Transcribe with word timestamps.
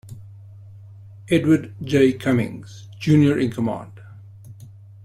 Edward 1.29 1.75
J. 1.83 2.11
Cummings, 2.13 2.87
Junior 2.99 3.37
in 3.37 3.51
command. 3.51 4.01